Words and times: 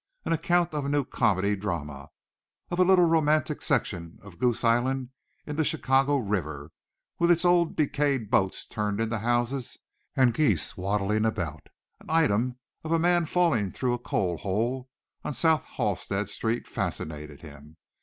An 0.25 0.33
account 0.33 0.73
of 0.73 0.83
a 0.83 0.89
new 0.89 1.05
comedy 1.05 1.55
drama; 1.55 2.09
of 2.71 2.79
a 2.79 2.83
little 2.83 3.05
romantic 3.05 3.61
section 3.61 4.17
of 4.23 4.39
Goose 4.39 4.63
Island 4.63 5.09
in 5.45 5.57
the 5.57 5.63
Chicago 5.63 6.17
river, 6.17 6.71
with 7.19 7.29
its 7.29 7.45
old 7.45 7.75
decayed 7.75 8.31
boats 8.31 8.65
turned 8.65 8.99
into 8.99 9.19
houses 9.19 9.77
and 10.15 10.33
geese 10.33 10.75
waddling 10.75 11.23
about; 11.23 11.67
an 11.99 12.07
item 12.09 12.57
of 12.83 12.91
a 12.91 12.97
man 12.97 13.27
falling 13.27 13.69
through 13.69 13.93
a 13.93 13.99
coal 13.99 14.39
hole 14.39 14.89
on 15.23 15.35
South 15.35 15.65
Halstead 15.65 16.29
street 16.29 16.67
fascinated 16.67 17.41
him. 17.41 17.77